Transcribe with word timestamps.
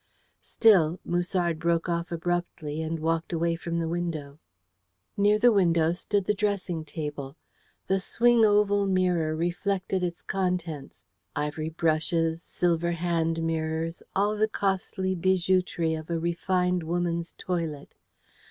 "Still" 0.41 0.99
Musard 1.05 1.59
broke 1.59 1.87
off 1.87 2.11
abruptly, 2.11 2.81
and 2.81 2.97
walked 2.99 3.31
away 3.31 3.55
from 3.55 3.77
the 3.77 3.87
window. 3.87 4.39
Near 5.15 5.37
the 5.37 5.51
window 5.51 5.91
stood 5.91 6.25
the 6.25 6.33
dressing 6.33 6.83
table. 6.83 7.37
The 7.85 7.99
swing 7.99 8.43
oval 8.43 8.87
mirror 8.87 9.35
reflected 9.35 10.03
its 10.03 10.23
contents 10.23 11.03
ivory 11.35 11.69
brushes, 11.69 12.41
silver 12.41 12.93
hand 12.93 13.43
mirrors, 13.43 14.01
all 14.15 14.35
the 14.35 14.47
costly 14.47 15.13
bijoutry 15.13 15.93
of 15.93 16.09
a 16.09 16.17
refined 16.17 16.81
woman's 16.81 17.33
toilet. 17.33 17.93